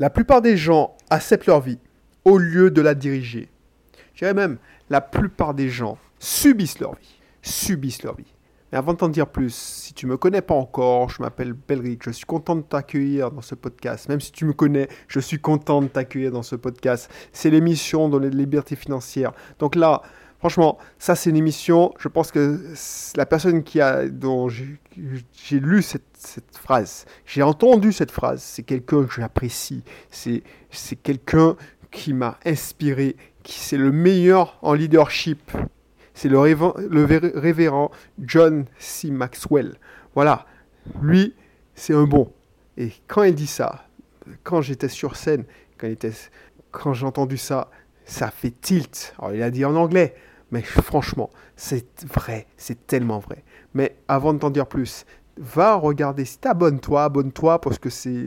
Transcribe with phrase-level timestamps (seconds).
[0.00, 1.78] La plupart des gens acceptent leur vie
[2.24, 3.50] au lieu de la diriger.
[4.14, 4.56] Je dirais même,
[4.88, 7.20] la plupart des gens subissent leur vie.
[7.42, 8.32] Subissent leur vie.
[8.72, 11.52] Mais avant de t'en dire plus, si tu ne me connais pas encore, je m'appelle
[11.52, 14.08] Belric, je suis content de t'accueillir dans ce podcast.
[14.08, 17.10] Même si tu me connais, je suis content de t'accueillir dans ce podcast.
[17.34, 19.32] C'est l'émission de la liberté financière.
[19.58, 20.00] Donc là,
[20.40, 22.58] franchement, ça c'est une émission, je pense que
[23.16, 26.02] la personne qui a, dont j'ai lu cette,
[26.52, 30.42] phrase, j'ai entendu cette phrase, c'est quelqu'un que j'apprécie, c'est
[31.02, 31.56] quelqu'un
[31.92, 35.52] qui m'a inspiré, qui c'est le meilleur en leadership
[36.20, 36.38] c'est le,
[37.38, 37.90] révérend
[38.22, 39.10] John C.
[39.10, 39.76] Maxwell.
[40.14, 40.44] Voilà,
[41.00, 41.34] lui,
[41.74, 42.30] c'est un bon.
[42.76, 43.86] Et quand il dit ça,
[44.42, 45.44] quand j'étais sur scène,
[45.78, 45.88] quand,
[46.72, 47.70] quand j'ai entendu ça,
[48.04, 49.14] ça fait tilt.
[49.18, 50.14] Alors il a dit en anglais,
[50.50, 53.44] mais franchement, c'est vrai, c'est tellement vrai.
[53.74, 55.04] Mais avant de t'en dire plus,
[55.36, 58.26] va regarder, si t'abonnes-toi, abonne-toi parce que c'est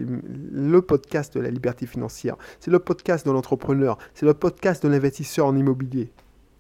[0.52, 4.90] le podcast de la liberté financière, c'est le podcast de l'entrepreneur, c'est le podcast de
[4.90, 6.12] l'investisseur en immobilier.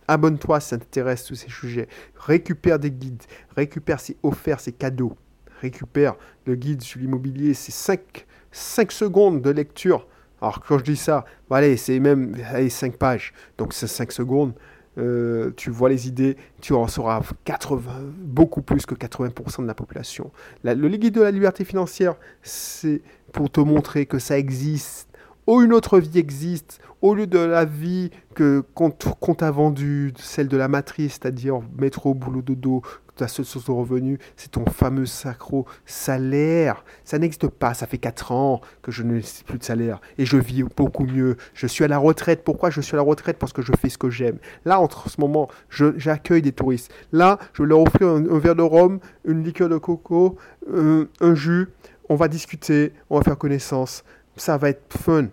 [0.08, 1.88] Abonne-toi si ça t'intéresse tous ces sujets.
[2.16, 3.23] Récupère des guides,
[3.56, 5.16] récupère ses offerts, ses cadeaux.
[5.61, 10.08] Récupère le guide sur l'immobilier, c'est 5, 5 secondes de lecture.
[10.41, 14.53] Alors quand je dis ça, allez, c'est même allez, 5 pages, donc c'est 5 secondes.
[14.97, 19.73] Euh, tu vois les idées, tu en sauras 80, beaucoup plus que 80% de la
[19.73, 20.31] population.
[20.63, 25.09] le guide de la liberté financière, c'est pour te montrer que ça existe
[25.47, 30.47] ou une autre vie existe, au lieu de la vie que qu'on t'a vendue, celle
[30.47, 32.81] de la matrice, c'est-à-dire métro, boulot, dodo,
[33.16, 36.83] ta seule source de revenus, c'est ton fameux sacro salaire.
[37.03, 40.38] Ça n'existe pas, ça fait 4 ans que je n'ai plus de salaire et je
[40.38, 41.38] vis beaucoup mieux.
[41.53, 42.44] Je suis à la retraite.
[42.44, 43.38] Pourquoi je suis à la retraite?
[43.38, 44.38] Parce que je fais ce que j'aime.
[44.66, 46.91] Là, en ce moment, j'accueille des touristes.
[47.11, 50.38] Là, je leur offrir un, verre de rhum, une liqueur de coco,
[50.72, 51.67] euh, un jus.
[52.09, 54.03] On va discuter, on va faire connaissance
[54.36, 55.28] ça va être fun.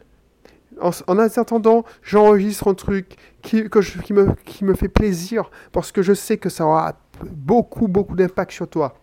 [0.81, 3.65] En, attendant, j'enregistre un truc qui,
[4.13, 8.95] me, fait plaisir parce que je sais que ça aura beaucoup, beaucoup d'impact sur toi.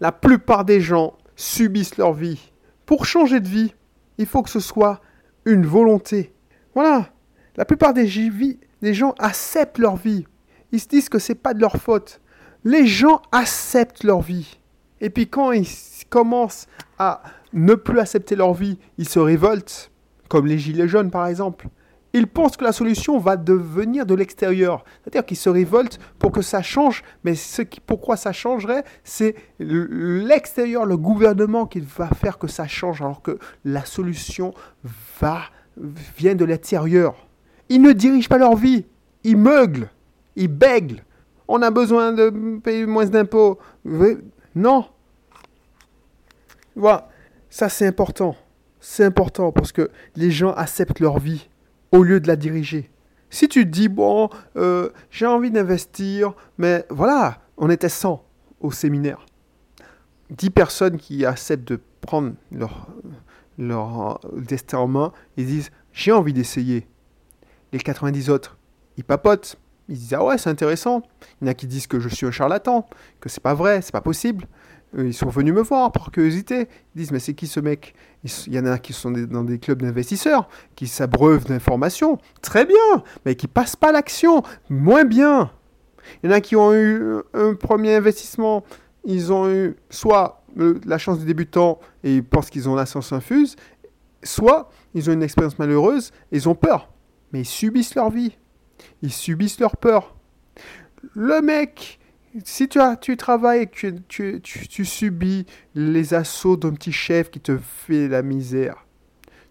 [0.00, 2.52] La plupart des gens subissent leur vie.
[2.84, 3.74] Pour changer de vie,
[4.18, 5.00] il faut que ce soit
[5.44, 6.34] une volonté.
[6.74, 7.08] Voilà.
[7.56, 10.26] La plupart des, gens acceptent leur vie.
[10.72, 12.20] Ils se disent que c'est pas de leur faute.
[12.64, 14.58] Les gens acceptent leur vie.
[15.00, 15.68] Et puis quand ils
[16.08, 16.66] commencent
[16.98, 17.22] à
[17.52, 19.90] ne plus accepter leur vie, ils se révoltent,
[20.28, 21.68] comme les gilets jaunes par exemple.
[22.12, 24.84] Ils pensent que la solution va devenir de l'extérieur.
[25.02, 29.34] C'est-à-dire qu'ils se révoltent pour que ça change, mais ce qui, pourquoi ça changerait, c'est
[29.58, 34.54] l'extérieur, le gouvernement qui va faire que ça change, alors que la solution
[35.20, 35.42] va,
[36.16, 37.26] vient de l'intérieur.
[37.68, 38.86] Ils ne dirigent pas leur vie,
[39.22, 39.90] ils meuglent,
[40.36, 41.04] ils bèglent.
[41.48, 43.58] On a besoin de payer moins d'impôts.
[44.54, 44.86] Non.
[46.74, 47.10] Voilà.
[47.50, 48.36] Ça, c'est important.
[48.88, 51.50] C'est important parce que les gens acceptent leur vie
[51.90, 52.88] au lieu de la diriger.
[53.30, 58.24] Si tu dis, bon, euh, j'ai envie d'investir, mais voilà, on était 100
[58.60, 59.26] au séminaire.
[60.30, 62.86] 10 personnes qui acceptent de prendre leur,
[63.58, 66.86] leur destin en main, ils disent, j'ai envie d'essayer.
[67.72, 68.56] Les 90 autres,
[68.96, 69.58] ils papotent.
[69.88, 71.02] Ils disent, ah ouais, c'est intéressant.
[71.40, 72.88] Il y en a qui disent que je suis un charlatan,
[73.20, 74.46] que c'est pas vrai, c'est pas possible.
[74.96, 76.68] Ils sont venus me voir par curiosité.
[76.94, 77.94] Ils disent, mais c'est qui ce mec?
[78.46, 82.18] Il y en a qui sont dans des clubs d'investisseurs, qui s'abreuvent d'informations.
[82.40, 84.42] Très bien, mais qui passent pas l'action.
[84.70, 85.50] Moins bien.
[86.22, 88.64] Il y en a qui ont eu un premier investissement.
[89.04, 93.12] Ils ont eu soit la chance du débutant et ils pensent qu'ils ont la science
[93.12, 93.56] infuse,
[94.22, 96.88] soit ils ont une expérience malheureuse et ils ont peur.
[97.32, 98.38] Mais ils subissent leur vie.
[99.02, 100.16] Ils subissent leur peur.
[101.14, 101.98] Le mec
[102.44, 107.30] si tu, as, tu travailles et que tu, tu, subis les assauts d'un petit chef
[107.30, 108.86] qui te fait la misère,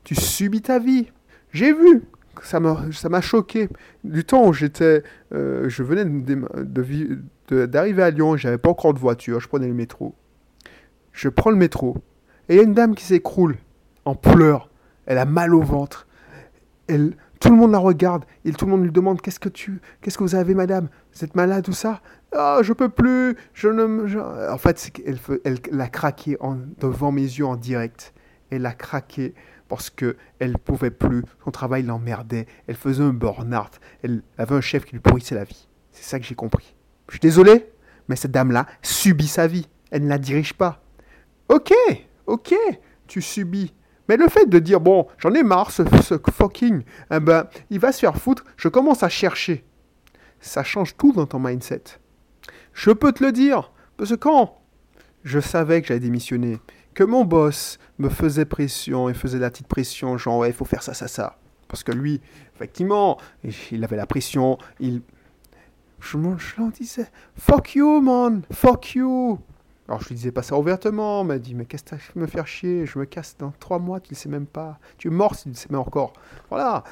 [0.04, 1.12] tu subis ta vie.
[1.52, 2.04] J'ai vu,
[2.44, 3.70] ça m'a choqué.
[4.04, 5.04] Du temps où j'étais,
[5.34, 7.16] euh, je venais d'arriver
[7.50, 10.16] de, de, à Lyon, j'avais pas encore de voiture, je prenais le métro.
[11.12, 11.98] Je prends le métro
[12.50, 13.58] et il y a une dame qui s'écroule
[14.04, 14.70] en pleurs.
[15.06, 16.08] Elle a mal au ventre.
[16.88, 19.82] Elle, tout le monde la regarde et tout le monde lui demande qu'est-ce que tu,
[20.02, 20.90] qu'est-ce que vous avez, madame?
[21.14, 22.02] Vous êtes malade ou ça?
[22.34, 23.38] Ah, je peux plus.
[23.54, 24.52] Je ne.
[24.52, 28.14] En fait, elle, elle, l'a craqué en, devant mes yeux en direct.
[28.50, 29.34] Elle a craqué
[29.68, 31.24] parce que elle pouvait plus.
[31.44, 32.46] Son travail l'emmerdait.
[32.68, 33.80] Elle faisait un burn-out.
[34.04, 35.68] Elle avait un chef qui lui pourrissait la vie.
[35.92, 36.76] C'est ça que j'ai compris.
[37.08, 37.70] Je suis désolé,
[38.08, 39.68] mais cette dame-là subit sa vie.
[39.92, 40.84] Elle ne la dirige pas.
[41.48, 41.72] Ok,
[42.26, 42.54] ok,
[43.08, 43.74] tu subis.
[44.08, 45.84] Mais le fait de dire, bon, j'en ai marre, ce,
[46.32, 49.66] fucking, eh ben, il va se faire foutre, je commence à chercher.
[50.40, 51.84] Ça change tout dans ton mindset.
[52.74, 54.62] Je peux te le dire, parce que quand
[55.24, 56.60] je savais que j'allais démissionner,
[56.94, 60.66] que mon boss me faisait pression, il faisait la petite pression, genre ouais, il faut
[60.66, 61.38] faire ça, ça, ça.
[61.68, 62.22] Parce que lui,
[62.56, 63.18] effectivement,
[63.72, 65.02] il avait la pression, il...
[66.00, 69.40] Je, je disais, fuck you, man, fuck you.
[69.88, 72.48] Alors je lui disais pas ça ouvertement, m'a dit, mais qu'est-ce que tu me faire
[72.48, 74.80] chier, je me casse dans trois mois, tu ne sais même pas.
[74.98, 76.14] Tu es mort si tu ne sais même encore.
[76.50, 76.84] Voilà,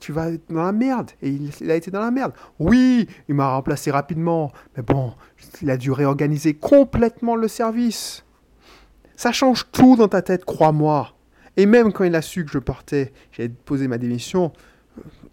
[0.00, 1.10] tu vas être dans la merde.
[1.22, 2.32] Et il, a été dans la merde.
[2.58, 5.14] Oui, il m'a remplacé rapidement, mais bon,
[5.62, 8.24] il a dû réorganiser complètement le service.
[9.16, 11.12] Ça change tout dans ta tête, crois-moi.
[11.56, 14.52] Et même quand il a su que je partais, j'avais posé ma démission,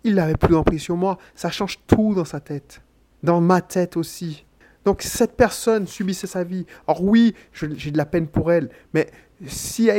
[0.05, 1.17] il n'avait plus d'emprise sur moi.
[1.35, 2.81] Ça change tout dans sa tête.
[3.23, 4.45] Dans ma tête aussi.
[4.85, 6.65] Donc cette personne subissait sa vie.
[6.87, 9.09] Alors oui, j'ai de la peine pour elle, mais
[9.47, 9.89] si,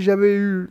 [0.00, 0.68] j'avais eu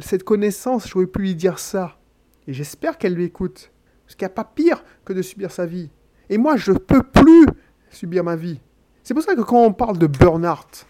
[0.00, 1.98] cette connaissance, j'aurais pu lui dire ça.
[2.46, 3.70] Et j'espère qu'elle lui écoute.
[4.04, 5.90] Parce qu'il n'y a pas pire que de subir sa vie.
[6.28, 7.46] Et moi, je ne peux plus
[7.90, 8.60] subir ma vie.
[9.02, 10.86] C'est pour ça que quand on parle de burn-out,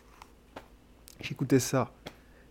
[1.21, 1.93] j'écoutais ça.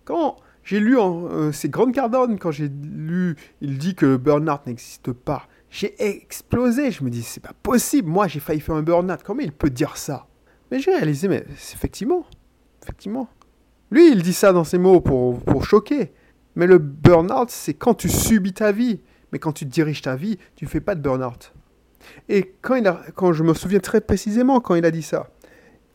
[0.05, 4.65] Quand j'ai lu euh, c'est Grant Cardone, quand j'ai lu, il dit que le burn-out
[4.65, 5.47] n'existe pas.
[5.73, 6.91] J'ai explosé.
[6.91, 8.07] Je me dis, c'est pas possible.
[8.07, 9.21] Moi, j'ai failli faire un burn-out.
[9.23, 10.27] Comment il peut dire ça?
[10.69, 12.25] Mais j'ai réalisé, mais effectivement,
[12.83, 13.27] effectivement.
[13.89, 16.13] Lui, il dit ça dans ses mots pour, pour choquer.
[16.55, 19.01] Mais le burn-out, c'est quand tu subis ta vie.
[19.31, 21.53] Mais quand tu diriges ta vie, tu ne fais pas de burn-out.
[22.29, 25.31] Et quand, il a, quand je me souviens très précisément quand il a dit ça,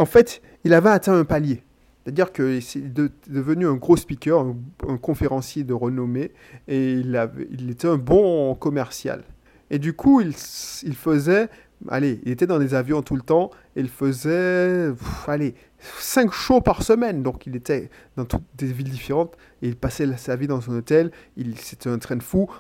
[0.01, 1.63] en fait, il avait atteint un palier.
[2.03, 4.41] C'est-à-dire qu'il est devenu un gros speaker,
[4.89, 6.33] un, conférencier de renommée,
[6.67, 9.23] et il, il, était un bon commercial.
[9.71, 11.49] Et du coup, il, faisait
[11.89, 14.91] allez, il était dans des avions tout le temps, et il faisait,
[15.27, 15.55] allez,
[16.01, 20.17] 5 shows par semaine, donc il était dans toutes des villes différentes, et il passait
[20.17, 21.13] sa vie dans son hôtel,
[21.57, 22.51] c'était un train de fou,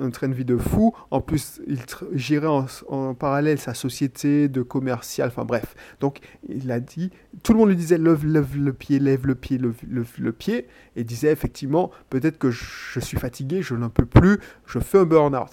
[0.00, 1.80] un train de vie de fou, en plus il
[2.14, 2.46] gérait
[2.88, 7.10] en, parallèle sa société de commercial, enfin bref, donc il a dit,
[7.42, 9.74] tout le monde lui disait lève, lève le pied, lève le pied, lève,
[10.18, 10.66] le pied,
[10.96, 15.04] et disait effectivement, peut-être que je suis fatigué, je n'en peux plus, je fais un
[15.04, 15.50] burn-out.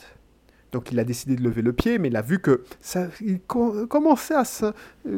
[0.74, 3.40] Donc il a décidé de lever le pied, mais il a vu que ça il
[3.40, 4.66] commençait à se...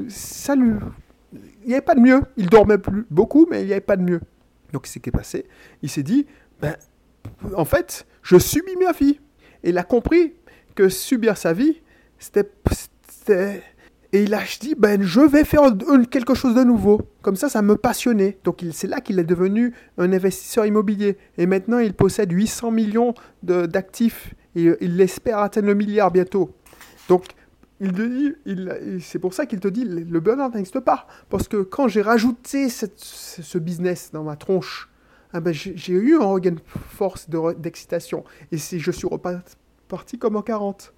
[0.10, 0.54] Ça.
[0.54, 2.22] Il n'y avait pas de mieux.
[2.38, 4.22] Il dormait plus beaucoup, mais il n'y avait pas de mieux.
[4.74, 5.46] Donc ce qui s'est passé?
[5.82, 6.28] Il s'est dit,
[6.62, 6.76] ben,
[7.56, 9.20] en fait, je subis ma vie.
[9.64, 10.34] Et il a compris
[10.76, 11.82] que subir sa vie,
[12.20, 13.64] c'était...
[14.12, 15.64] Et il a dit, ben, je vais faire
[16.10, 17.02] quelque chose de nouveau.
[17.22, 18.38] Comme ça, ça me passionnait.
[18.44, 21.18] Donc c'est là qu'il est devenu un investisseur immobilier.
[21.38, 26.56] Et maintenant, il possède 800 millions d'actifs et il espère atteindre le milliard bientôt.
[27.10, 27.26] Donc,
[27.80, 31.08] il dit, il, c'est pour ça qu'il te dit, le burn-out n'existe pas.
[31.30, 34.90] Parce que quand j'ai rajouté ce business dans ma tronche,
[35.34, 38.24] ah ben j'ai eu un regain de force, d'excitation.
[38.52, 40.94] et je suis reparti comme en 40.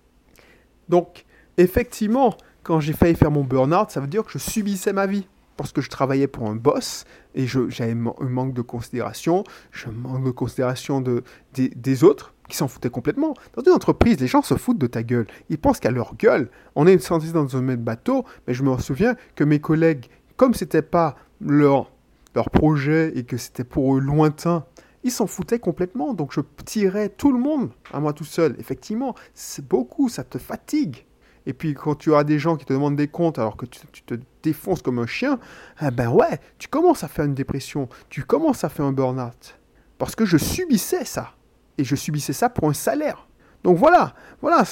[0.89, 1.25] Donc,
[1.57, 5.27] effectivement, quand j'ai failli faire mon burn-out, ça veut dire que je subissais ma vie.
[5.55, 10.23] Parce que je travaillais pour un boss et j'avais un manque de considération, je manque
[10.23, 11.23] de considération de,
[11.55, 13.33] des autres qui s'en foutaient complètement.
[13.55, 15.27] Dans une entreprise, les gens se foutent de ta gueule.
[15.49, 16.49] Ils pensent qu'à leur gueule.
[16.75, 20.05] On est senti dans un même bateau, mais je me souviens que mes collègues,
[20.35, 21.91] comme c'était pas leur,
[22.35, 24.65] leur projet et que c'était pour eux lointain,
[25.03, 26.13] ils s'en foutaient complètement.
[26.13, 28.55] Donc je tirais tout le monde à moi tout seul.
[28.59, 31.05] Effectivement, c'est beaucoup, ça te fatigue.
[31.45, 33.79] Et puis quand tu as des gens qui te demandent des comptes alors que tu,
[33.93, 35.39] tu te défonces comme un chien,
[35.81, 39.57] eh ben ouais, tu commences à faire une dépression, tu commences à faire un burn-out.
[39.97, 41.36] Parce que je subissais ça
[41.77, 43.27] et je subissais ça pour un salaire.
[43.63, 44.63] Donc voilà, voilà,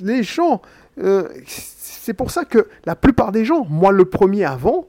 [0.00, 0.62] les gens,
[0.98, 4.86] euh, c'est pour ça que la plupart des gens, moi le premier avant,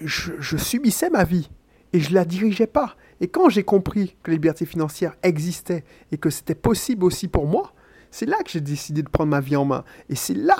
[0.00, 1.50] je, subissais ma vie
[1.92, 2.96] et je la dirigeais pas.
[3.20, 7.46] Et quand j'ai compris que la liberté financière existait et que c'était possible aussi pour
[7.46, 7.72] moi,
[8.10, 9.84] c'est là que j'ai décidé de prendre ma vie en main.
[10.08, 10.56] Et c'est là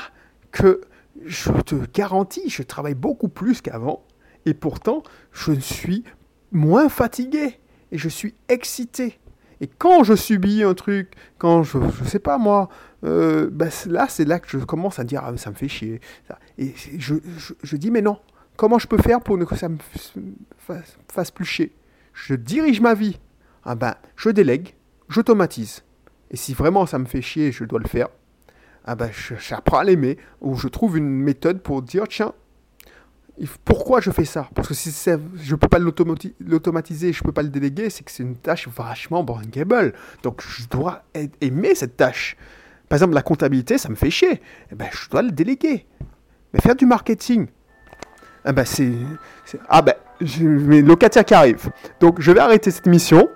[0.50, 0.80] que
[1.24, 4.04] je te garantis, je travaille beaucoup plus qu'avant.
[4.46, 5.02] Et pourtant,
[5.32, 6.04] je suis
[6.52, 7.58] moins fatigué
[7.92, 9.18] et je suis excité.
[9.60, 12.68] Et quand je subis un truc, quand je, ne sais pas moi,
[13.04, 16.00] euh, ben là c'est là que je commence à dire ah, ça me fait chier.
[16.58, 17.14] Et je,
[17.62, 18.18] je, dis mais non,
[18.56, 19.78] comment je peux faire pour que ça me
[21.08, 21.72] fasse plus chier?
[22.12, 23.18] Je dirige ma vie.
[23.64, 24.74] Ah ben, je délègue,
[25.08, 25.82] j'automatise.
[26.30, 28.08] Et si vraiment ça me fait chier, je dois le faire.
[28.84, 32.32] Ah ben, j'apprends à l'aimer ou je trouve une méthode pour dire tiens,
[33.64, 34.48] pourquoi je fais ça?
[34.54, 38.02] Parce que si je ne peux pas l'automatiser, je ne peux pas le déléguer, c'est
[38.02, 39.94] que c'est une tâche vachement bankable.
[40.22, 41.04] Donc je dois
[41.40, 42.36] aimer cette tâche.
[42.88, 44.40] Par exemple, la comptabilité, ça me fait chier.
[44.72, 45.86] Eh ben, je dois le déléguer.
[46.52, 47.46] Mais faire du marketing,
[48.46, 48.92] eh ben, c'est...
[49.68, 49.94] Ah ben,
[50.40, 51.70] mes locataires qui arrivent.
[52.00, 53.28] Donc je vais arrêter cette mission.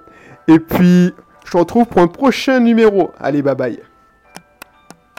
[0.49, 1.13] Et puis,
[1.45, 3.13] je te retrouve pour un prochain numéro.
[3.19, 3.79] Allez, bye bye.